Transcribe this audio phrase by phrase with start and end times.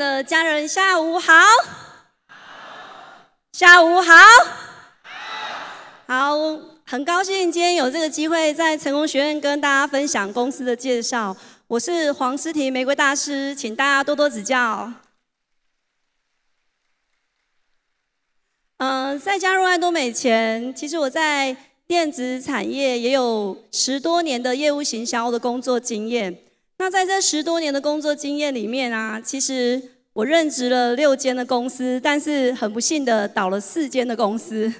[0.00, 1.34] 的家人，下午好。
[3.52, 4.14] 下午好。
[6.06, 6.34] 好，
[6.86, 11.36] 很高兴今天有这个机会在成功学院跟大家分享公司的介绍。
[11.66, 14.90] 我是黄诗婷玫瑰大师，请大家多多指教。
[18.78, 21.54] 嗯，在加入爱多美前，其实我在
[21.86, 26.38] 电子产业也有十多年的业务行销的工作经验。
[26.78, 34.70] 那在这十多年的工作经验里面啊，其实我任职了六间的公司，但是很不幸的倒了四间的公司。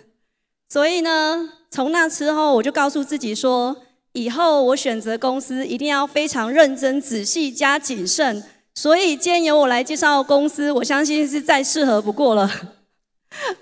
[0.68, 3.74] 所以呢，从那之后我就告诉自己说，
[4.12, 8.44] 以后我选择公司一定要非常认真、仔细加谨慎。
[8.74, 12.50] 所以今天由我来介绍公司，我相信是再适合不过了。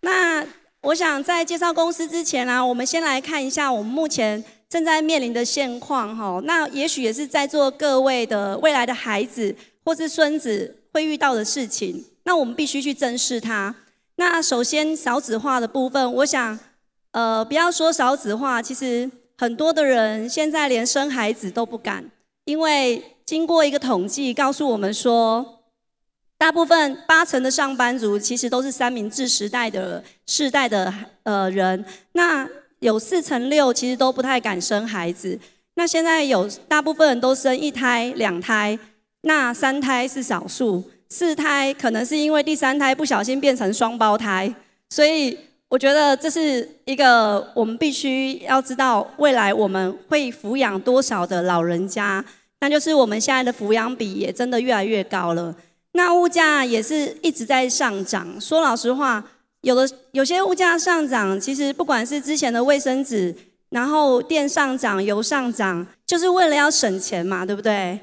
[0.00, 0.46] 那
[0.84, 4.42] 我想在介绍公司之前啊，我们先来看一下我们目前。
[4.70, 12.06] 正在面临的现况，哈，那也许也是在座各位的未来的孩子或是孙子会遇到的事情。
[12.22, 13.74] 那我们必须去正视它。
[14.14, 16.56] 那首先少子化的部分，我想，
[17.10, 22.08] 呃，不要说少子化，其实很多的人现在连生孩子都不敢，
[22.44, 25.64] 因为经过一个统计告诉我们说，
[26.38, 30.94] 大部分八成的上班族其实都是三明治时代的世代的
[31.24, 31.84] 呃人。
[32.12, 32.48] 那
[32.80, 35.38] 有四成六其实都不太敢生孩子，
[35.74, 38.78] 那现在有大部分人都生一胎、两胎，
[39.22, 44.52] 那三胎是少数，四胎可能是因为第三胎不小心变成双胞胎，
[44.88, 52.24] 所以我觉得这是一个我们必须要知道未来我们会抚养多少的老人家，
[52.60, 55.54] 那就是我们现在的抚养比也真的越来越高了，
[55.92, 59.22] 那物价也是一直在上涨，说老实话。
[59.62, 63.34] 有的有些物价上涨，其实不管是之前的卫生纸，
[63.68, 68.00] 然后电上涨、油上涨，就是为了要省钱嘛，对不对？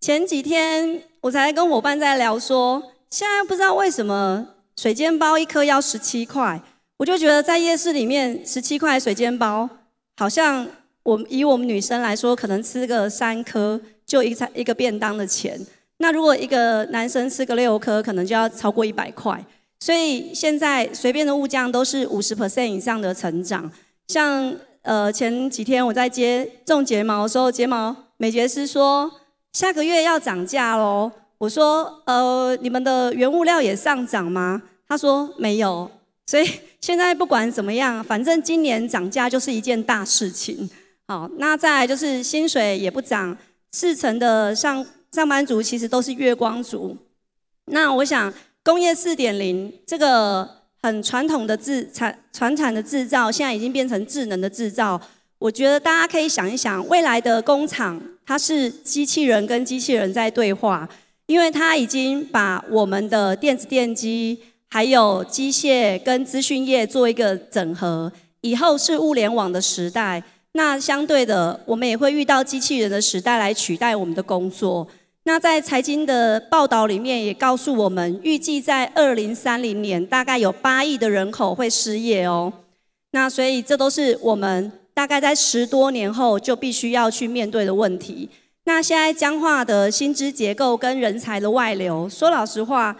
[0.00, 4.46] 前几天我才跟伙伴在聊说，现在不知道为什么
[4.76, 6.60] 水煎包一颗要十七块，
[6.96, 9.68] 我就觉得在夜市里面十七块水煎包，
[10.16, 10.66] 好像
[11.04, 15.58] 我以我们女生来说，可能吃个三颗就一餐一个便当的钱，
[15.98, 19.42] 那如果一个男生吃个六颗，可能就要超过一百块。
[19.78, 23.70] 所以现在随便的物价都是五十 percent 以上的成长。
[24.08, 29.10] 像呃前几天我在接种睫毛的时候，睫毛美睫师说
[29.52, 31.12] 下个月要涨价喽。
[31.38, 34.62] 我说呃你们的原物料也上涨吗？
[34.88, 35.90] 他说没有。
[36.26, 36.48] 所以
[36.80, 40.70] 现在不管怎么样，反正今年涨价就是一件大事情。
[41.06, 43.36] 好，那再来就是薪水也不涨，
[43.72, 46.96] 四成的上上班族其实都是月光族。
[47.66, 48.32] 那我想。
[48.66, 50.48] 工业四点零这个
[50.82, 55.00] 很传统的制产传产的制造，现在已经变成智能的制造。
[55.38, 60.88] 我觉得大家可以想一想，未来的工厂它是机器人跟机器人在对话，
[61.26, 64.36] 因为它已经把我们的电子电机
[64.68, 68.12] 还有机械跟资讯业做一个整合。
[68.40, 70.20] 以后是物联网的时代，
[70.54, 74.88] 那相对的，我们也会遇到机器人的时代来取代我们的工作。
[75.28, 82.52] 那在财经的报道里面也告诉我们，预计在二零三零年大概有八亿的人口会失业哦。
[83.10, 88.28] 那所以这都是我们大概在十多年后就必须要去面对的问题。
[88.66, 92.96] 那现在僵化的薪资结构跟人才的外流，说老实话，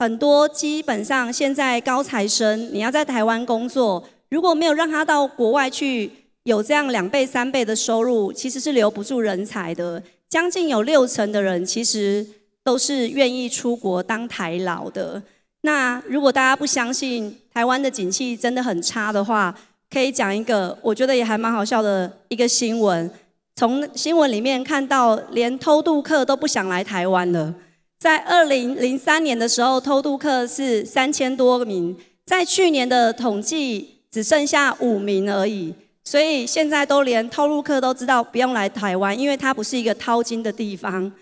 [0.00, 6.10] 很多基本上现在高材生你要在台湾工作，如果没有让他到国外去
[6.42, 10.02] 有这样两倍三倍的收入，其实是留不住人才的。
[10.30, 12.24] 将近有六成的人其实
[12.62, 15.20] 都是愿意出国当台劳的。
[15.62, 19.54] 那如果大家不相信台湾的景气真的很差的话，
[19.90, 23.10] 可以讲一个我觉得也还蛮好笑的一个新闻。
[23.56, 27.52] 从新闻里面看到，连偷渡客都不想来台湾了。
[27.98, 35.74] 在二零零三年的时候，偷渡客是三千多名，在去年的统计只剩下五名而已。
[36.04, 41.12] 所以现在都连套路客都知道不用来台湾，因为它不是一个淘金的地方。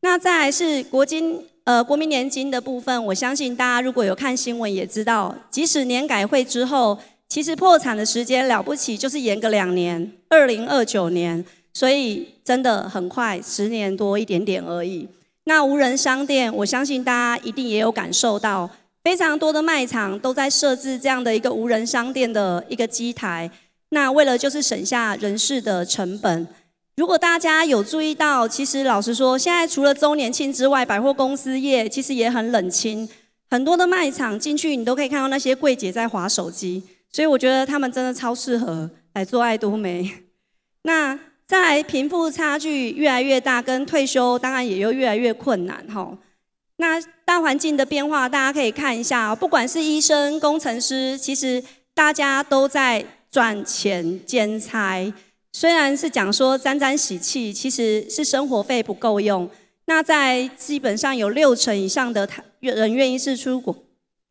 [0.00, 6.98] 那再来是国金呃国民年金的部分，我相信大家如果有看新闻也知道，即使年改会之后，
[7.28, 15.08] 其实破产的时间了不起就是延个两年，二零二九年，所以真的很快，十年多一点点而已。
[15.44, 18.68] 那无人商店，我相信大家一定也有感受到，
[19.04, 23.50] 非常多的卖场都在设置这样的一个无人商店的一个机台。
[23.94, 26.48] 那为了就是省下人事的成本，
[26.96, 33.06] 如果大家有注意到，其实老实说，现在除了周年庆之外，百货公司业其实也很冷清，
[33.50, 40.10] 很多的卖场进去你都可以看到那些柜姐在划手机，所以我觉得他们真的超适合来做爱多美。
[40.84, 46.16] 那在贫富差距越来越大，跟退休当然也就越来越困难哈。
[46.76, 51.62] 那大环境的变化，大家可以看一下，不管是医生、工程师，其实
[51.92, 55.12] 大家都在赚钱兼差。
[55.54, 59.48] 虽然是讲说沾沾喜气，其实是生活费不够用。
[59.86, 63.74] 那在基本上有六成以上的台人愿意是出国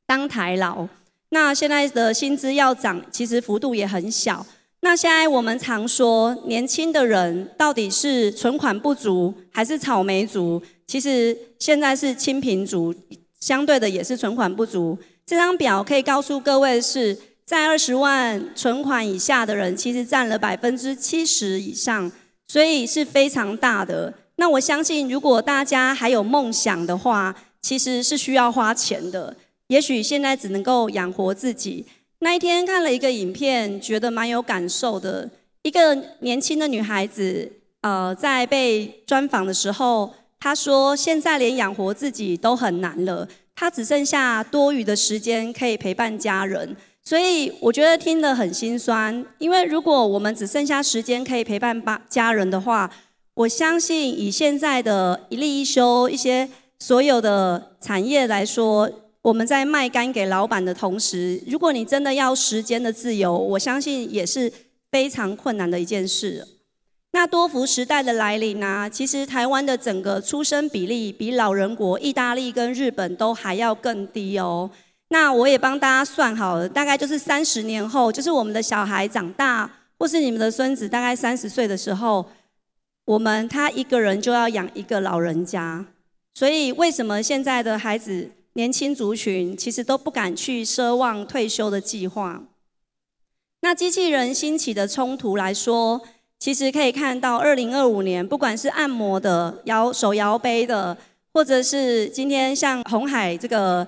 [0.05, 0.87] 当台劳。
[1.29, 4.45] 那现在的薪资要涨，其实幅度也很小。
[4.81, 10.61] 那现在我们常说，年轻的人到底是存款不足还是草莓族？
[10.87, 12.93] 其实现在是清贫族，
[13.39, 14.97] 相对的也是存款不足。
[15.25, 17.17] 这张表可以告诉各位是。
[17.51, 22.09] 在二十万存款以下的人，其实占了百分之七十以上，
[22.47, 24.13] 所以是非常大的。
[24.37, 29.35] 那我相信，如果大家还有梦想的话，其实是需要花钱的。
[29.67, 31.85] 也许现在只能够养活自己。
[32.19, 35.29] 那一天看了一个影片，觉得蛮有感受的。
[35.63, 37.51] 一个年轻的女孩子，
[37.81, 52.89] 呃，在被专访的时候，她说：“现在连养活自己都很难了，她只剩下多余的时间可以陪伴家人。”所以我觉得听得很心酸，因为如果我们只剩下时间可以陪伴爸家人的话，
[53.33, 56.47] 我相信以现在的一例一休一些
[56.79, 58.89] 所有的产业来说，
[59.23, 64.51] 我们在卖肝给老板的同时，如果你真的要时间的自由，我相信也是
[64.91, 66.47] 非常困难的一件事。
[67.13, 74.69] 那多福时代的来临啊，其实台湾的整个出生比例比老人国意大利跟日本都还要更低哦。
[75.13, 79.69] 那我也帮大家算好了，大概就是三十年后，就是我们的小孩长大，
[79.99, 82.25] 或是你们的孙子大概三十岁的时候，
[83.03, 85.85] 我们他一个人就要养一个老人家。
[86.33, 92.43] 所以为什么现在的孩子年轻族群其实都不敢去奢望退休的计划？
[93.59, 96.01] 那机器人兴起的冲突来说，
[96.39, 100.97] 其实可以看到二零二五年，不管是按摩的、摇手摇杯的，
[101.33, 103.85] 或者是今天像红海这个。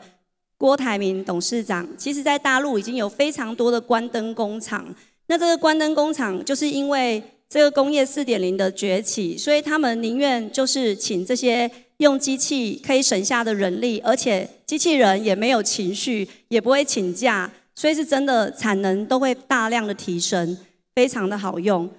[0.64, 4.86] 郭台铭董事长，其实在大陆已经有非常多的关灯工厂。
[5.28, 20.58] 那这个关灯工厂，就是因为这个工业四点零的崛起，所以他们宁愿就是请这些用机器可以省下的人力，而且机器人也没有情绪，也不会请假，所以是真的产能都会大量的提升，
[20.96, 21.90] 非常的好用。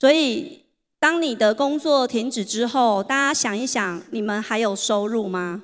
[0.00, 0.64] 所以
[0.98, 5.62] 当你的工作停止之后，大家想一想，你们还有收入吗？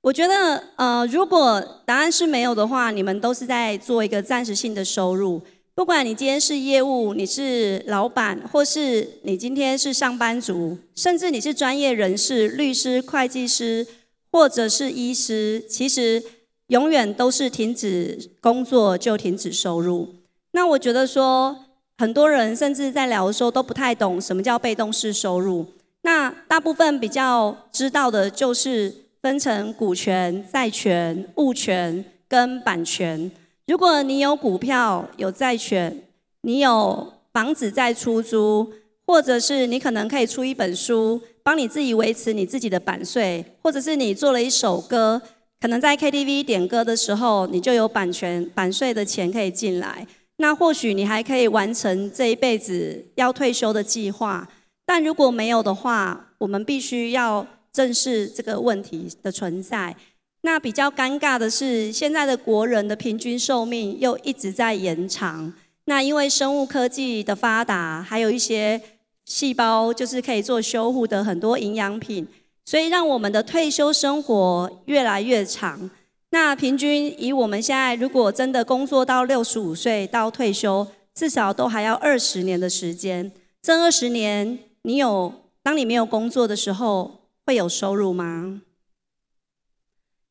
[0.00, 5.42] 我觉得，呃，如果答案是没有的话，你们都是在做一个暂时性的收入。
[5.74, 13.86] 不管你今天是业务，你是老板，或是你今天是上班族，甚至你是专业人士，律师、会计师，
[14.30, 16.22] 或者是医师，其实
[16.68, 20.14] 永远都是停止工作就停止收入。
[20.52, 21.56] 那我觉得说，
[21.98, 25.66] 很多人甚至在聊的时候都不太懂什么叫被动式收入。
[26.02, 29.07] 那大部分比较知道的就是。
[29.28, 33.30] 分成股权、债权、物权跟版权。
[33.66, 36.02] 如果你有股票、有债权，
[36.40, 38.72] 你有房子在出租，
[39.06, 45.20] 或者是你可能可以出一本书，帮你自己维持你自己的版税，或者是你做了一首歌，
[45.60, 50.06] 可能在 KTV 点歌的时候，你就有版权、版税的钱可以进来。
[50.38, 54.48] 那或许你还可以完成这一辈子要退休的计划。
[54.86, 57.46] 但如果没有的话，我们必须要。
[57.78, 59.94] 正视这个问题的存在。
[60.40, 65.54] 那比较尴尬的是，现在的国人的平均寿命又一直在延长。
[65.84, 68.80] 那因为生物科技的发达，还有一些
[69.24, 72.26] 细胞就是可以做修护的很多营养品，
[72.64, 75.88] 所以让我们的退休生活越来越长。
[76.30, 83.30] 那平均以我们现在如果真的工作到六十五岁到退休，至少都还要二十年的时间。
[83.62, 85.32] 这二十年，你有
[85.62, 87.17] 当你没有工作的时候，
[87.48, 88.60] 会有收入吗？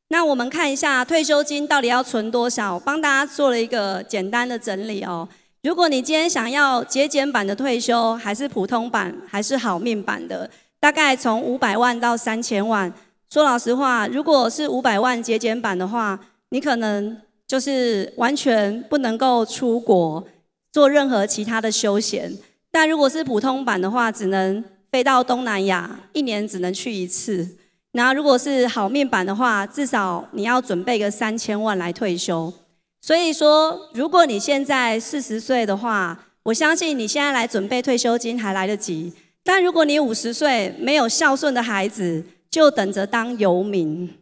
[0.10, 5.28] 那我们看一下退休金到底要存多少，帮大家做了一个简单的整理哦。
[5.64, 10.48] 如果你今天想要节俭版的退休，还是普通版，还是好命版的，
[10.80, 12.94] 大概从五百万到三千万。
[13.32, 16.20] 说老实话，如果是五百万节俭版的话，
[16.50, 20.24] 你可能就是完全不能够出国
[20.72, 22.32] 做任何其他的休闲。
[22.70, 24.64] 但如果是普通版的话，只能。
[24.92, 27.58] 飞到东南亚，一年只能去一次。
[27.92, 32.54] 那如果是好面板的话，至少你要准备个三千万来退休。
[33.02, 39.14] 所以说，如果你现在四十岁的话，我相信你现在来准备退休金还来得及。
[39.44, 44.14] 但如果你五十岁没有孝顺的孩子，就等着当游民。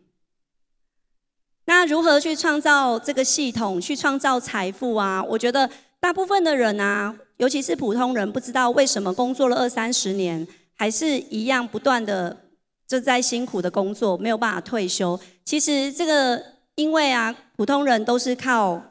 [1.65, 5.24] 那如何去创造这个系统，去创造财富啊？
[5.24, 5.67] 我觉得
[6.00, 12.46] 大部分的人啊，尤其是普通人，不知道为什么工作了二三十年，还是一样不断的
[12.88, 15.20] 就在辛苦的工作，没有办法退休。
[15.44, 16.44] 其实这个，
[16.75, 18.82] 因为啊，普通人都是靠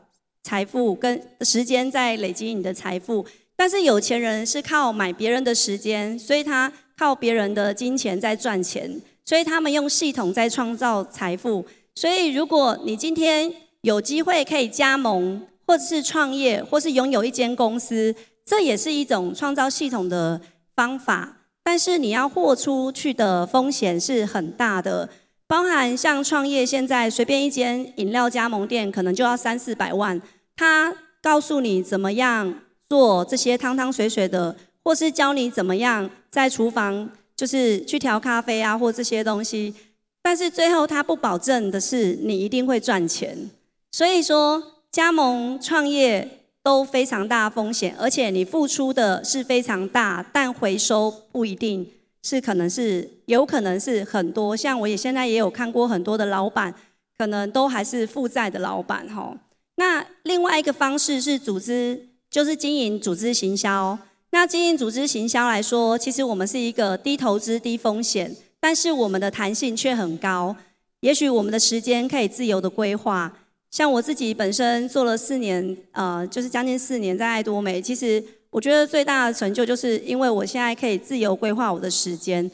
[0.42, 11.64] 财富跟时间在累积你的财富，但是有钱人是靠买别人的时间，所以他靠别人的金钱在赚钱，所以他们用系统在创造财富。
[11.94, 18.14] 所以如果你今天有机会可以加盟，或者是创业，或是拥有一间公司。
[18.44, 20.40] 这也是一种创造系统的
[20.76, 25.08] 方法，但是你要豁出去的风险是很大的，
[25.46, 30.20] 包含像创业，现在随便一间饮料加盟店可能就要三四百万。
[30.54, 39.74] 他告诉你怎么样做这些汤汤水水的，或是教你怎么样在厨房就是去调咖啡啊，或这些东西，
[40.22, 43.50] 但是最后他不保证的是你一定会赚钱。
[43.90, 44.62] 所以说
[44.94, 46.38] 加盟创业。
[46.62, 51.86] 都非常大风险，而且你付出的是非常大，但回收不一定
[52.22, 54.56] 是，可能是有可能是很多。
[54.56, 56.74] 像我也现在也有看过很多的老板，
[57.18, 59.36] 可能都还是负债的老板哈。
[59.74, 63.98] 那另外一个方式是组织，就是经营组织行销。
[64.30, 70.56] 那经营组织行销来说，其实我们是一个低投资低风险，但是我们的弹性却很高。
[71.00, 73.30] 也许我们的时间可以自由的规划。
[73.74, 77.82] 像我自己本身做了四年，呃，就是将近四年在爱多美。
[77.82, 82.48] 其实我觉得最大的成就，就是因为我现在可以自由规划我的时间。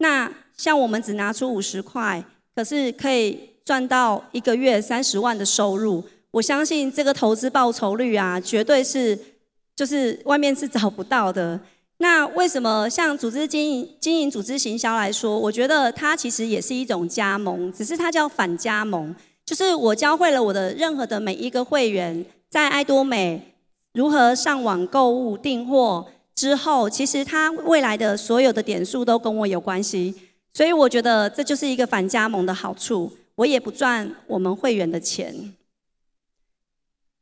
[0.00, 2.22] 那像我们只拿出五十块，
[2.54, 6.04] 可是可以赚到一个月三十万的收入。
[6.32, 9.18] 我相信这个投资报酬率啊，绝对是
[9.74, 11.58] 就是外面是找不到的。
[11.96, 19.16] 那为什么像组织经营、经营组织行销来说，我觉得它其实也是一种加盟，只是它叫反加盟。
[19.46, 23.54] 就是我教会了我的任何的每一个会员，在爱多美
[23.92, 30.14] 如何上网购物订货之后，其实他未来的所有的点数都跟我有关系，
[30.52, 33.16] 所以我觉得这就是一个反加盟的好处。
[33.36, 35.54] 我也不赚我们会员的钱。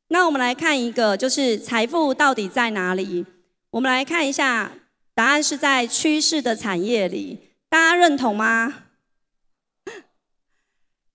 [0.08, 3.26] 那我们来看一个，就是财富到底在哪里？
[3.70, 4.72] 我们来看一下，
[5.12, 8.83] 答案是在趋势的产业里，大家认同吗？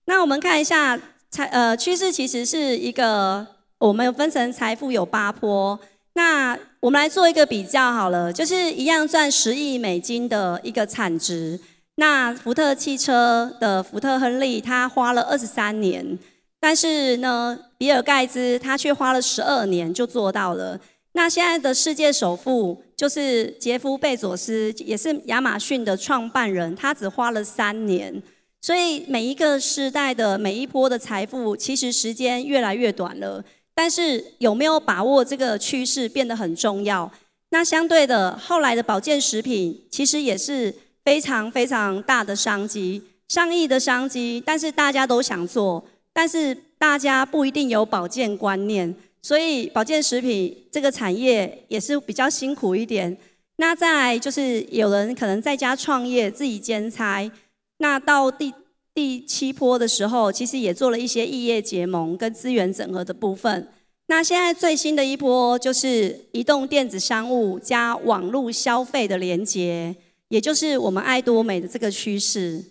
[0.10, 1.00] 那我们看一下
[1.30, 3.46] 财呃趋势，其实是一个
[3.78, 5.80] 我们分成财富有八波。
[6.14, 11.60] 那我们来做一个比较好了，就是一样赚十亿美金的一个产值。
[11.98, 16.18] 那福特汽车的福特亨利，他花了二十三年，
[16.60, 20.80] 但是呢，比尔盖茨他却花了十二年就做到了。
[21.12, 28.24] 那现在的世界首富就是杰夫贝佐斯，也是亚马逊的创办人，他只花了三年。
[28.62, 33.44] 所以每一个时代的每一波的财富，其实时间越来越短了。
[33.74, 37.10] 但是有没有把握这个趋势变得很重要。
[37.52, 40.76] 那相对的，后来的保健食品其实也是
[41.06, 44.44] 非常非常大的商机，上亿的商机。
[44.46, 53.18] 但是大家都想做，但是大家不一定有保健观念，所以保健食品这个产业也是比较辛苦一点。
[53.56, 57.32] 那再来就是有人可能在家创业，自己兼差。
[57.80, 58.54] 那到第
[58.94, 63.68] 第七波的时候，其实也做了一些异业结盟跟资源整合的部分。
[64.08, 69.96] 那现在最新的一波就是移动电子商务加网络消费的连结，
[70.30, 72.66] 也就是我们爱多美的这个趋势。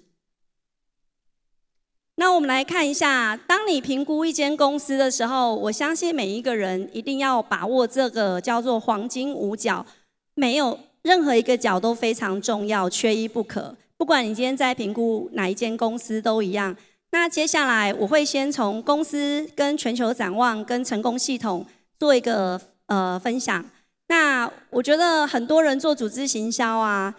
[2.16, 9.86] 那我们来看一下，当你评估一间公司的时候，我相信每一个人一定要把握这个叫做黄金五角，
[10.34, 13.76] 没有任何一个角都非常重要，缺一不可。
[13.98, 16.74] 不管你今天在评估哪一间公司都一样。
[17.10, 21.66] 那接下来我会先从公司跟全球展望跟成功系统
[21.98, 23.64] 做一个呃分享。
[24.06, 27.14] 那我觉得很多人做组织行销啊，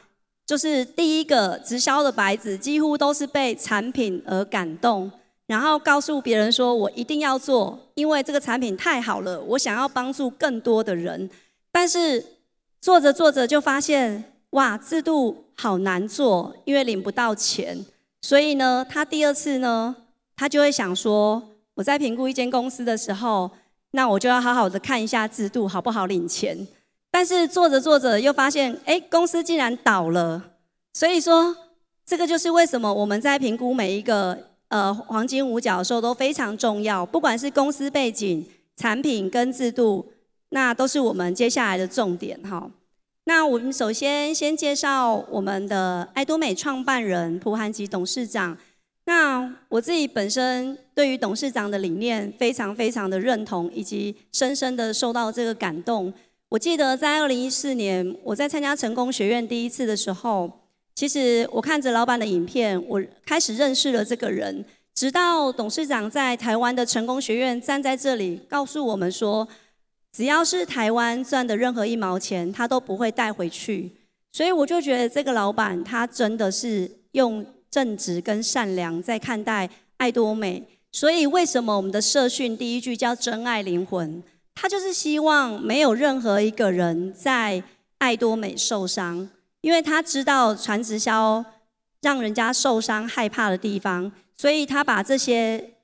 [0.45, 5.11] 就是第一个直销的白纸，几乎都是被产品而感动，
[5.47, 11.29] 然后告诉别人说我一定要做，因为这个产品太好了，我想要帮助更多的人。
[11.71, 12.23] 但是
[12.79, 15.45] 做着做着就发现，哇，制度。
[15.61, 17.85] 好难做，因为领不到钱，
[18.21, 19.93] 所以呢，他第二次呢，
[20.37, 23.51] 他就会想说，我在评估一间公司的时候，
[23.91, 26.65] 那我就要好好的看一下制度好不好领钱。
[27.11, 30.51] 但是做着做着又发现，哎，公司竟然倒了。
[30.93, 31.53] 所以说，
[32.05, 34.37] 这个就是为什么我们在评估每一个
[34.69, 40.13] 呃黄金五角的时候都非常重要，不管是公司背景、产品跟制度，
[40.51, 42.71] 那都是我们接下来的重点哈。
[43.29, 48.57] 那我们首先先介绍我们的爱多美创办人蒲涵吉董事长。
[49.05, 56.11] 那我自己本身对于董事长的理念非常非常的认同，以及深深的受到这个感动。
[56.49, 60.51] 我记得在二零一四年，我在参加成功学院第一次的时候，
[60.95, 64.65] 其实我看着老板的影片，我开始认识了这个人。
[64.95, 69.47] 直到董事长在台湾的成功学院站在这里，告诉我们说，
[70.19, 73.89] 只要是台湾赚的任何一毛钱，他都不会带回去。
[74.33, 80.61] 所以我就觉得这个老板他真的是用正直跟善良在看待爱多美。
[80.91, 84.21] 所以为什么我们的社训第一句叫真爱灵魂？
[84.55, 87.63] 他就是希望没有任何一个人在
[87.99, 89.29] 爱多美受伤，
[89.61, 91.45] 因为他知道传直销
[92.01, 95.75] 让人家受伤害怕的地方，所以他把这些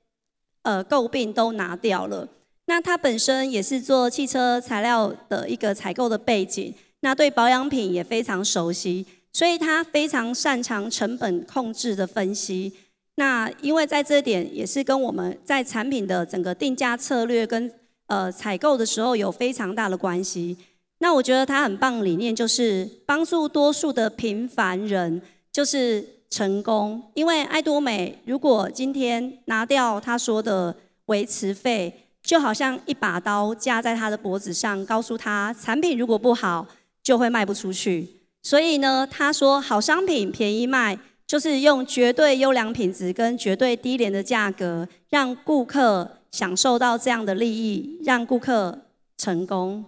[0.60, 2.28] 呃诟病都拿掉了。
[2.66, 12.72] 那他本身也是做汽车材料的一个采购的背景，那对保养品也非常熟悉，所以他非常擅长成本控制的分析。
[13.14, 17.72] 那因为在这点也是跟我们在产品的整个定价策略跟
[18.08, 20.56] 呃，采购的时候有非常大的关系。
[20.98, 25.20] 那我觉得他很棒理念就是帮助多数的平凡人，
[25.50, 27.02] 就是成功。
[27.14, 30.74] 因为爱多美如果今天拿掉他说的
[31.06, 36.66] 维持费，就好像一把刀架在他的脖子上，告诉他产品如果不好
[37.02, 38.20] 就会卖不出去。
[38.42, 46.10] 所以呢，他说好商品便宜卖，就是用绝对优良品质跟绝对低廉的价格让顾客。
[46.32, 48.80] 享受到这样的利益，让顾客
[49.16, 49.86] 成功。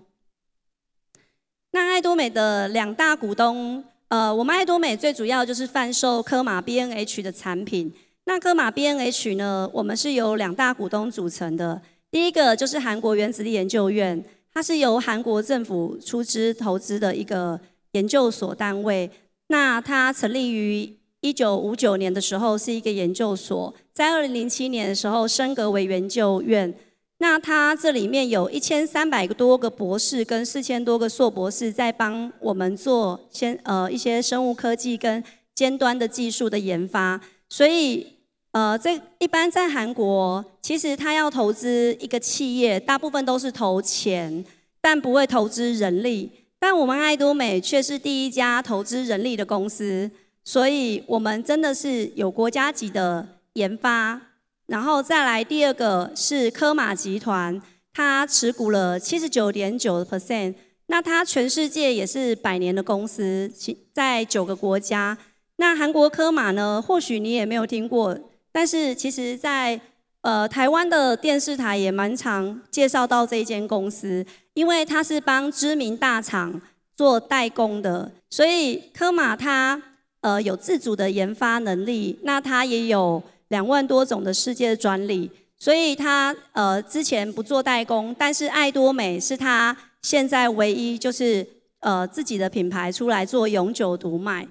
[1.73, 7.93] 那爱多美的两大股东，呃，我们爱多美最主要就是贩售科马 B N H 的产品。
[8.25, 11.83] 那科马 B N H 呢，我们是由两大股东组成的。
[12.11, 17.61] 第一个就是韩国原子力研究院，它是由韩国政府出资投资的一个
[17.93, 19.11] 研究所单位。
[19.49, 26.75] 那它成立于一九五九年的时候是一个研究所，在二零零七年的时候升格为研究院。
[27.19, 35.23] 那它这里面有一千三百多个博士跟四千多个硕博士在帮我们做先呃一些生物科技跟
[35.55, 37.21] 尖端的技术的研发。
[37.49, 38.18] 所以
[38.59, 44.45] 呃这一般在韩国，其实他要投资一个企业，大部分都是投钱，
[44.81, 46.33] 但不会投资人力。
[46.59, 50.11] 但我们爱多美却是第一家投资人力的公司。
[50.45, 54.21] 所以，我们真的是有国家级的研发，
[54.67, 60.55] 然后再来第二个是科玛集团，它持股了七十九点九 percent，
[60.87, 63.53] 那它全世界也是百年的公司，
[63.93, 65.17] 在九个国家。
[65.59, 68.19] 那韩国科玛呢，或许你也没有听过，
[68.53, 69.81] 但是其实在
[70.23, 76.61] 呃台湾的电视台也蛮常介绍到这一间公司，因为它是帮知名大厂
[76.97, 79.83] 做代工的，所以科玛它。
[80.21, 91.47] 呃，有自主的研发能力，那它也有两万多种的世界专利，所以它呃之前不做代工，但是爱多美是它现在唯一就是
[91.79, 94.45] 呃自己的品牌出来做永久独卖。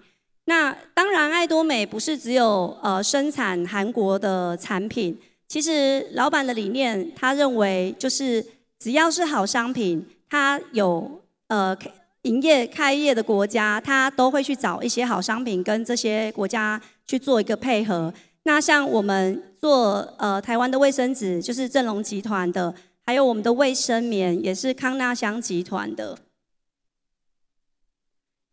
[0.48, 8.46] 那当然，爱多美不是只有呃生产韩国的产品，其实老板的理念，他认为就是
[8.78, 11.78] 只要是好商品，他有呃。
[12.24, 18.14] 营业开业的国家，他都会去找一些好商品，跟这些国家去做一个配合。
[18.44, 22.74] 那像我们做呃台湾的卫生纸，就是正隆集团的，
[23.06, 26.18] 还有我们的卫生棉，也是康纳香集团的。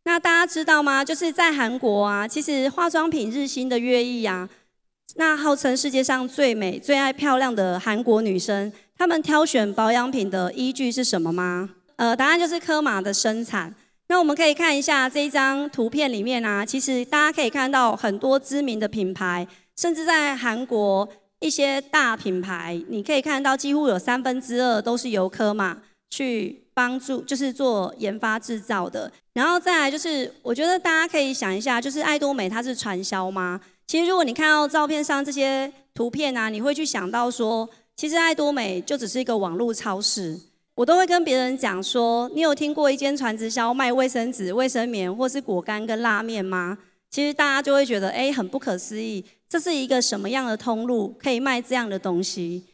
[0.05, 1.05] 那大家知道吗？
[1.05, 4.49] 就是在韩国啊，其实化妆品日新的月异啊，
[5.17, 11.71] 那号称世界上最美、最爱漂亮的韩国女生，她们挑选保养品的依据是什么吗？
[11.97, 13.75] 呃，答案就是科马的生产。
[14.09, 21.09] 那我们可以看一下这一张图片里面啊，其实大家可以看到很多知名的品牌，甚至在韩国
[21.41, 25.79] 一些大品牌，你可以看到几乎有三分之二都是由科马
[26.11, 29.11] 去帮助，就是做研发制造的。
[29.33, 33.61] 然后再来就是，我觉得大家可以想一下，就是爱多美它是传销吗？
[33.87, 40.39] 其实如果你看到照片上这些图片啊，你会去想到说，其实爱多美就只是一个网络超市。
[40.75, 46.79] 我都会跟别人讲说，你有听过一间传直销卖卫生纸、卫生棉，或是果干跟拉面吗？
[47.11, 52.65] 其实大家就会觉得，哎，很不可思议，这是一个什么样的通路可以卖这样的东西？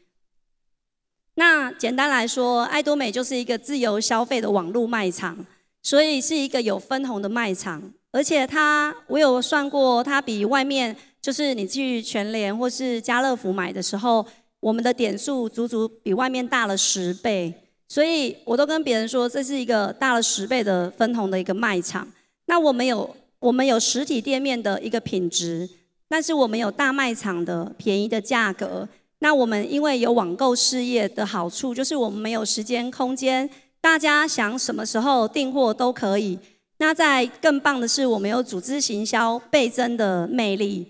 [1.40, 5.35] 那简单来说，爱多美就是一个自由消费的网络卖场，
[5.83, 14.26] 所以是一个有分红的卖场，而且它，我有算过，它比外面就是你去全联或是家乐福买的时候，
[14.61, 17.55] 我们的点数足足比外面大了十倍。
[17.88, 22.07] 所以我都跟别人说，这是一个大了十倍的分红的一个卖场。
[22.48, 25.66] 那我们有我们有实体店面的一个品质，
[26.07, 28.87] 但是我们有大卖场的便宜的价格。
[29.20, 33.48] 那我们因为有网购事业的好处，就是我们没有时间空间
[33.80, 36.38] 大家想什么时候订货都可以。
[36.78, 40.88] 那在更棒的是，我们有组织行销倍增的魅力。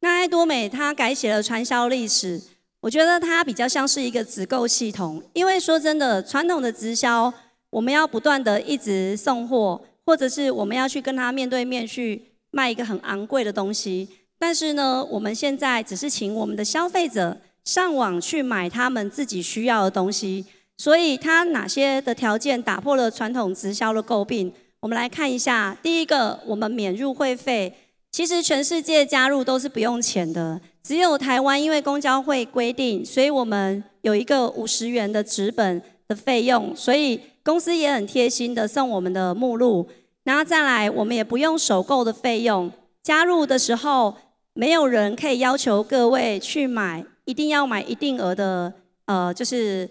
[0.00, 2.40] 那爱多美它改写了传销历史，
[2.80, 5.20] 我觉得它比较像是一个直购系统。
[5.32, 7.34] 因为说真的，传统的直销，
[7.70, 14.08] 我们要不断的一直送货，或者是我们要去跟他面对面去卖一个很昂贵的东西。
[14.38, 20.46] 但是呢，我们现在只是请我们的消费者上网去买他们自己需要的东西。
[20.76, 24.52] 所以它哪些的条件打破了传统直销的诟病？
[24.78, 25.76] 我们来看一下。
[25.82, 27.74] 第一个，我们免入会费。
[28.12, 36.72] 其实全世界加入都是不用钱的，只有台湾因为公交会规定，所以我们有一个五十元的纸本的费用。
[36.76, 39.88] 所以公司也很贴心的送我们的目录。
[40.22, 42.70] 然后再来，我们也不用首购的费用。
[43.02, 44.14] 加入的时候，
[44.58, 48.74] 没有人可以要求各位去买，一定要买一定额的，
[49.06, 49.88] 呃，就是。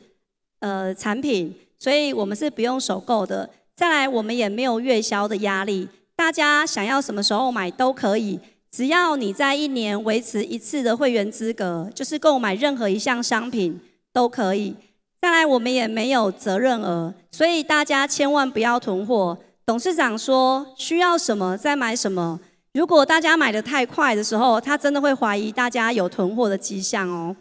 [0.59, 3.47] 呃，产品，所以我们是不用首购的。
[3.75, 8.39] 再来，我们也没有月销的压力，大家想要什么时候买都可以，
[8.71, 13.79] 只要你在一年维持一次的会员资格，就是购买任何一项商品
[14.11, 14.73] 都可以。
[15.21, 19.37] 再来，我们也没有责任额，所以大家千万不要囤货。
[19.63, 22.39] 董事长说需要什么再买什么，
[22.77, 27.35] 如果大家买得太快的时候，他真的会怀疑大家有囤货的迹象哦。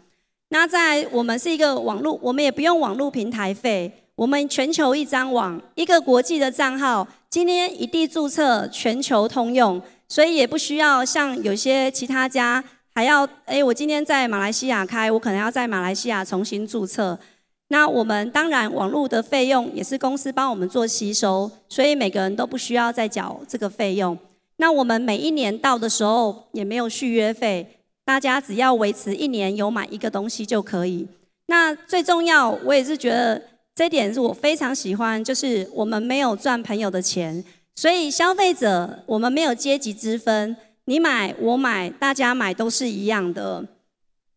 [0.49, 12.63] 那在我们是一个网络，我们也不用网络平台费，我们全球一张网，一个国际的账号，今天一地注册，全球通用，所以也不需要像有些其他家
[12.95, 17.19] 还要，哎，我今天在马来西亚开，我可能要在马来西亚重新注册。
[17.67, 24.17] 那我们当然网络的费用也是公司帮我们做吸收，所以每个人都不需要再缴这个费用。
[24.57, 27.73] 那我们每一年到的时候也没有续约费。
[28.03, 31.07] 大家只要维持一年有买一个东西就可以。
[31.47, 33.41] 那最重要，我也是觉得
[33.75, 37.43] 这点是我非常喜欢，就是我们没有赚朋友的钱，
[37.75, 43.65] 所以消费者我们没有阶级之分，你买我买，大家买都是一样的。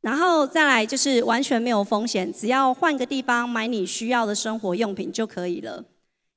[0.00, 5.84] 然后再来就是完全没有风险，只要换个地方买你需要的生活用品就可以了。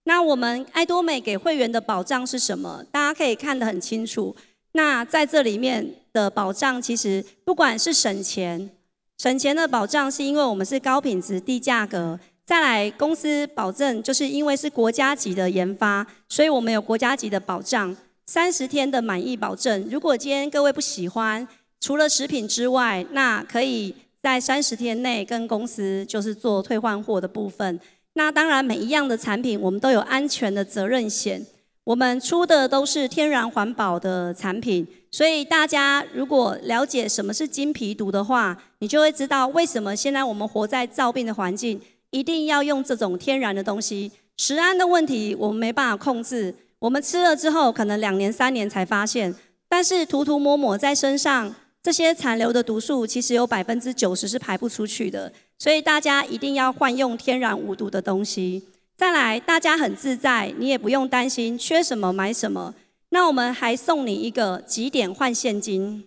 [0.05, 2.83] 那我们爱多美给会员的保障是什么？
[2.91, 4.35] 大家可以看得很清楚。
[4.73, 8.69] 那在这里面的保障，其实不管是省钱，
[9.17, 19.87] 省钱的保障是因为我们是高品质低价格，再来公司保证就是因为是国家级的研发，所以我们有国家级的保障，三十天的满意保证。
[19.89, 21.47] 如果今天各位不喜欢，
[21.79, 27.79] 除了食品之外，那可以在三十天内跟公司就是做退换货的部分。
[28.13, 31.45] 那当然每一样的产品我们都有安全的责任险。
[31.85, 44.11] 我们出的都是天然环保的产品，所以大家如果了解什么是金皮毒的话，你就会知道为什么现在我们活在造病的环境，一定要用这种天然的东西。
[44.37, 49.35] 食安的问题我们没办法控制，我们吃了之后可能两年三年才发现，
[49.67, 58.67] 但是涂涂抹抹在身上，这些残留的毒素其实有百分之九十是排不出去的，所以大家一定要换用天然无毒的东西。
[58.97, 62.75] 再来，大家很自在，你也不用担心缺什么买什么。
[63.11, 66.03] 那我们还送你一个几点换现金。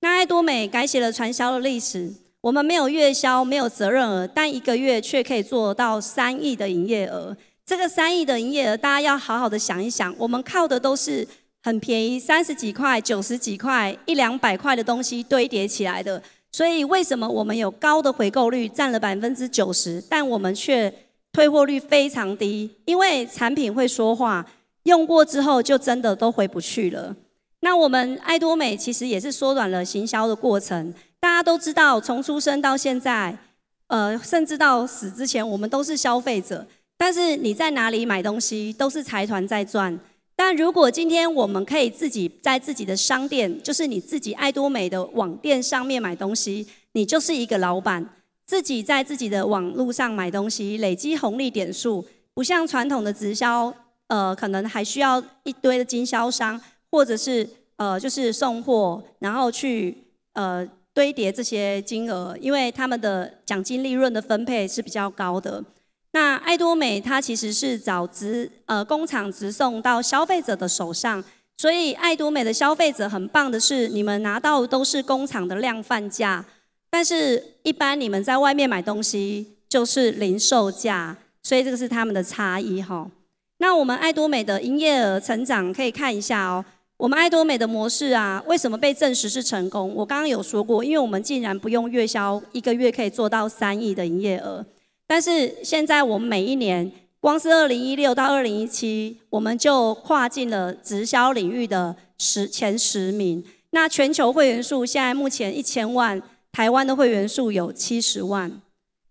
[0.00, 7.36] 那爱多美改写了传销的历史，我们没有月销，没有责任额，但一个月却可以做到三亿的营业额。
[7.64, 11.28] 这个三亿的营业额，大家要好好的想一想，我们靠的都是
[11.62, 16.20] 很便宜，三十几块、九十几块、一两百块的东西堆叠起来的。
[16.52, 20.92] 所以为什么我们有高的回购率，占了百分之九十，但我们却
[21.32, 22.70] 退货率非常低？
[22.84, 24.46] 因为产品会说话，
[24.82, 27.16] 用过之后就真的都回不去了。
[27.60, 30.92] 那我们爱多美其实也是缩短了行销的过程。
[31.18, 33.38] 大家都知道，从出生到现在，
[33.86, 36.66] 呃，甚至到死之前，我们都是消费者。
[36.98, 39.98] 但是你在哪里买东西，都是财团在赚。
[40.44, 48.04] 但如果今天我们可以自己在自己的商店，就是你自己爱多美的网店上面买东西，你就是一个老板，
[48.44, 53.72] 自己在自己的网路上买东西，累积红利点数，不像传统的直销，
[54.08, 59.96] 呃，可能还需要一堆的经销商，或者是呃，就是送货，然后去
[60.32, 65.64] 呃堆叠这些金额，因为他们的奖金利润的分配是比较高的。
[66.12, 71.24] 那爱多美它其实是找直呃工厂直送到消费者的手上，
[71.56, 76.44] 所以爱多美的消费者很棒的是，你们拿到都是工厂的量贩价，
[76.90, 83.10] 但是一般你们在外面买东西就是零售价，所以这个是他们的差异哈。
[83.56, 86.64] 那我们爱多美的营业额成长可以看一下哦，
[86.98, 89.94] 我们爱多美的模式啊，为什么被证实是成功？
[89.94, 94.66] 我刚刚有说过，因为我们竟然不用月销，一个月可以做到三亿的营业额。
[95.14, 103.44] 但是现在我们每一年，光是二零一六到二零一七，我们就跨进了直销领域的十前十名。
[103.72, 108.50] 那全球会员数现在目前一千万，台湾的会员数有七十万。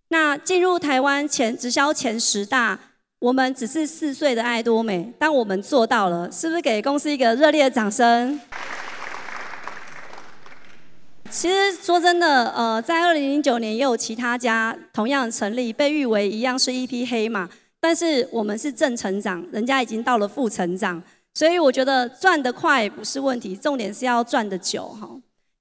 [0.09, 2.79] 那进入台湾前直销前十大，
[3.19, 8.41] 我们只是四岁的爱多美，但我们做到了，是不是给公司一个热烈的掌声？
[11.31, 21.01] 其实说真的，呃，在二零零九年也有其他家同样成立，被誉为一样是一匹黑马，但是我们是正成长，人家已经到了负成长，
[21.33, 25.09] 所以我觉得赚得快不是问题，重点是要赚得久哈。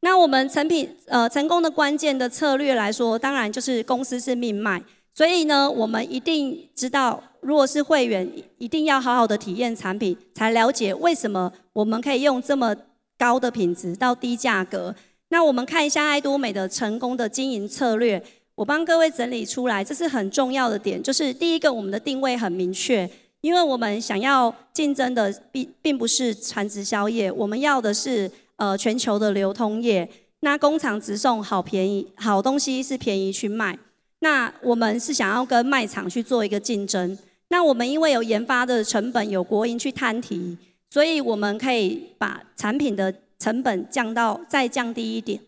[0.01, 4.83] 那我们成品呃成功的关键的策略来说，当然就是公司是命脉，
[5.15, 8.29] 所以呢，我们一定知道，如果是会员，
[8.59, 12.75] 一定要好好的体验产品，才了解为什么我们可以用这么
[13.17, 14.95] 高的品质到低价格。
[15.31, 18.23] 那我们看一下爱多美的成功的经营策略，
[18.55, 28.31] 我帮各位整理出来，这是很重要的点，就是第一个，我们的定位很明确，因为我们想要竞争的并并不是传直销业，我们要的是。
[28.61, 30.07] 呃，全球的流通业，
[30.41, 33.79] 那工厂直送好便宜，好东西是便宜去卖。
[34.19, 37.17] 那我们是想要跟卖场去做一个竞争。
[37.49, 40.59] 那我们因为有研发的成本，有国营去摊提，
[40.91, 43.11] 所以我们可以把产品的
[43.41, 45.41] 成本降到再降低一点。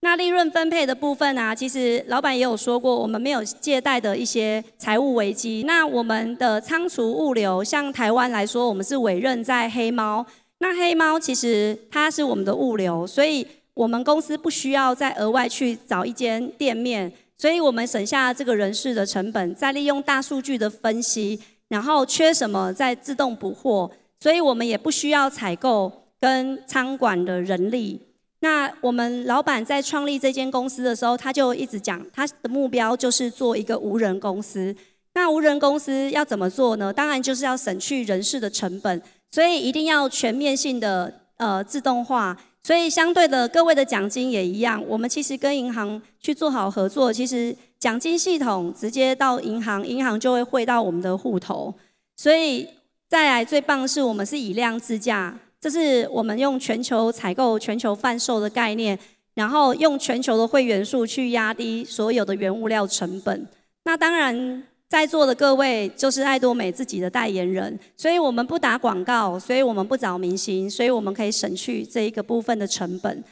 [0.00, 5.64] 那利润分配的部分啊，其实老板也有说过，我们没有借贷的一些财务危机。
[5.66, 10.24] 那我们的仓储物流，像台湾来说，我们是委任在黑猫。
[10.58, 28.00] 那黑猫其实它是我们的物流，所以我们公司不需要再额外去找一间店面，所以我们省下这个人事的成本，再利用大数据的分析，然后缺什么再自动补货，所以我们也不需要采购跟仓管的人力。
[28.40, 34.74] 那我们老板在创立这间公司的时候，他就一直讲他的目标就是做一个无人公司。
[35.14, 36.92] 那无人公司要怎么做呢？
[36.92, 39.02] 当然就是要省去人事的成本。
[39.30, 44.82] 所以一定要全面性的呃自动化，所以相对的各位的奖金也一样。
[44.88, 51.74] 我们其实跟银行去做好合作，其实奖金系统直接到银行，银行就会汇到我们的户头。
[52.16, 52.66] 所以
[53.06, 58.98] 再来最棒的是，我们是以量制价，这是我们用全球采购、全球贩售的概念，
[59.34, 63.46] 然后用全球的会员数去压低所有的原物料成本。
[63.84, 64.64] 那当然。
[64.90, 73.22] 在座的各位就是爱多美自己的代言人，所以我们不打广告，所以我们不找明星，所以我们可以省去这一个部分的成本。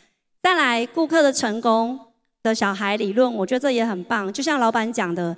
[0.42, 1.98] 再来，顾客的成功
[2.42, 4.30] 的小孩理论，我觉得这也很棒。
[4.30, 5.34] 就像老板讲的，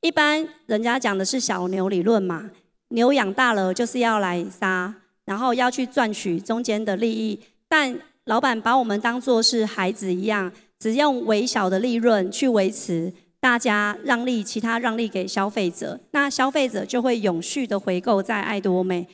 [0.00, 2.50] 一般人家讲的是小牛理论嘛，
[2.88, 4.92] 牛养大了就是要来杀，
[5.30, 7.38] 然后要去赚取中间的利益。
[7.68, 13.12] 但老板把我们当作是孩子一样，只用微小的利润去维持。
[13.38, 19.06] 大家让利，其他让利给消费者，那消费者就会永续的回购在爱多美。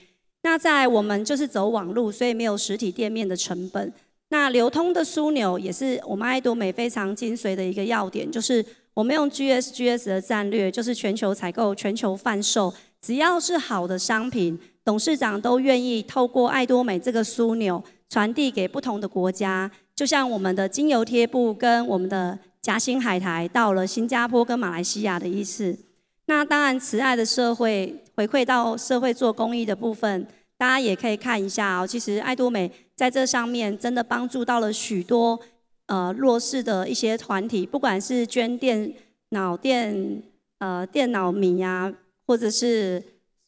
[0.42, 3.92] 那在我们就是走网路，所以没有实体店面的成本。
[4.30, 19.70] 那流通的枢纽也是我们爱多美非常精髓的一个要点，就是我们用 GSGS 的战略，就是全球采购、全球贩售，只要是好的商品，董事长都愿意透过爱多美这个枢纽传递给不同的国家。
[19.94, 22.38] 就像我们的精油贴布跟我们的。
[22.62, 25.78] 夹心海苔到了新加坡跟马来西亚的意思。
[26.24, 30.26] 那当然，慈爱的社会回馈到社会做公益的部分，
[30.58, 31.86] 大家也可以看一下哦。
[31.86, 35.38] 其实爱多美在这上面真的帮助到了许多
[35.86, 38.92] 呃弱势的一些团体，不管是捐电
[39.28, 40.20] 脑电
[40.58, 41.94] 呃电脑米呀，
[42.26, 43.00] 或者是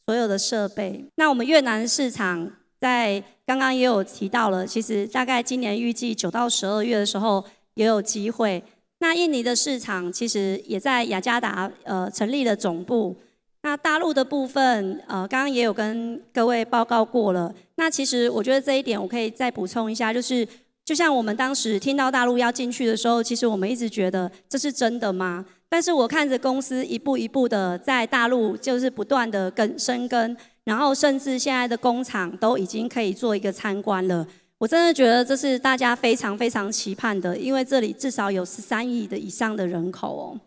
[0.08, 1.04] 所有的设备。
[1.16, 7.44] 那我们越南市场在刚刚也有提到了，其实大概今年预计九到十二月的时候
[7.74, 8.62] 也有机会。
[9.00, 13.14] 那印尼的市场其实也在雅加达呃成立了总部。
[13.60, 17.54] 那大陆的部分呃刚刚也有跟各位报告过了。
[17.76, 20.48] 那其实我觉得这一点我可以再补充一下，就是
[20.86, 25.44] 就像我们当时听到大陆要进去的时候，其实我们一直觉得这是真的吗？
[25.70, 34.26] 但是我看着公司一步一步的在大陆就是不断的跟深耕，然后甚至现在的工厂都已经可以做一个参观了。
[34.56, 40.40] 我真的觉得这是大家非常非常期盼的，因为这里至少有十三亿的以上的人口哦。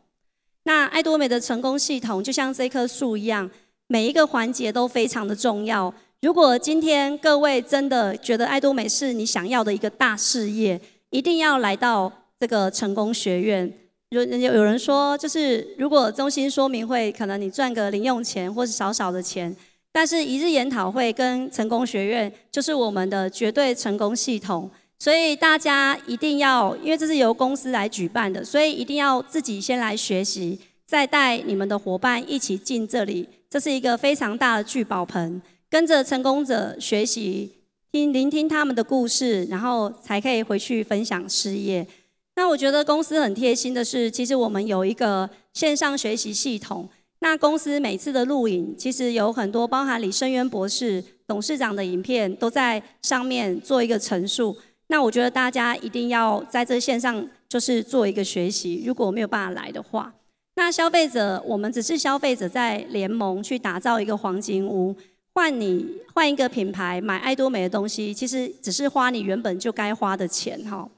[0.64, 3.50] 那爱多美的成功系统就像这棵树一样，
[3.88, 5.94] 每一个环节都非常的重要。
[6.22, 13.72] 如果今天各位真的觉得爱多美是你想要的一个大事业，一定要来到这个成功学院。
[14.12, 19.56] 有有有人说，就是如果中心说明会，可能你赚个零用钱或是少少的钱。
[19.93, 24.69] 但是一日研讨会跟成功学院就是我们的绝对成功系统，
[25.00, 33.30] 所以大家一定要，因为这是由公司来举办的，所以一定要自己先来学习，再带你们的伙伴一起进这里。
[33.50, 37.54] 这是一个非常大的聚宝盆，跟着成功者学习，
[37.93, 41.88] 听聆听他们的故事，然后才可以回去分享事业。
[42.36, 46.89] 那我觉得公司很贴心的是，其实我们有一个线上学习系统。
[47.20, 54.58] 那公司每次的录影，其实有很多包含李胜渊博士、董事长的影片，都在上面做一个陈述。
[54.88, 58.84] 那我觉得大家一定要在这线上就是做一个学习。
[58.86, 60.13] 如果没有办法来的话，
[60.56, 64.96] 那消费者，我们只是消费者在联盟去打造一个黄金屋，
[65.36, 70.89] 换你换一个品牌买爱多美的东西，其实只是花你原本就该花的钱哈。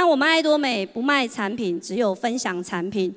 [0.00, 3.14] 那我们爱多美不卖产品，只有分享产品。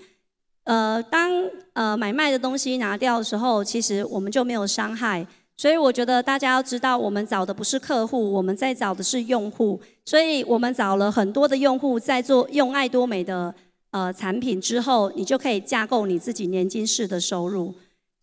[0.65, 1.32] 呃，当
[1.72, 5.26] 呃买卖的东西拿掉的时候，其实我们就没有伤害。
[5.56, 9.80] 所以我觉得大家要知道，我们找的不是客户，我们在找的是用户。
[10.04, 13.56] 所以我们找了很多的用户，在做用爱多美的
[13.91, 17.74] 呃产品之后，你就可以架构你自己年金式的收入。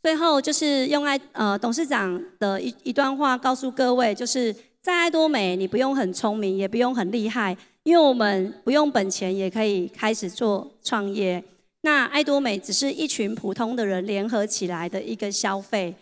[0.02, 11.42] 最后就是用爱呃董事长的一一段话告诉各位，就是在爱多美，你不用很聪明，也不用很厉害，因为我们不用本钱也可以开始做创业。
[11.82, 15.94] 那爱多美只是一群普通的人联合起来的一个消费。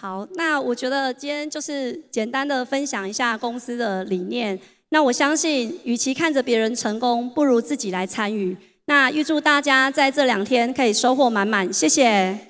[0.00, 4.58] 好，那我觉得今天就是简单的分享一下公司的理念。
[4.88, 8.56] 那我相信，与其看着别人成功，不如自己来参与。
[8.86, 11.70] 那预祝大家在这两天可以收获满满。
[11.72, 12.49] 谢谢。